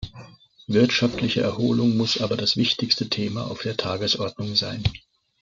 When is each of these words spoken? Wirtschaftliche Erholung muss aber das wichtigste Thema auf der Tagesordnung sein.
Wirtschaftliche 0.65 1.41
Erholung 1.41 1.95
muss 1.95 2.19
aber 2.21 2.35
das 2.35 2.57
wichtigste 2.57 3.07
Thema 3.09 3.45
auf 3.45 3.61
der 3.61 3.77
Tagesordnung 3.77 4.55
sein. 4.55 4.83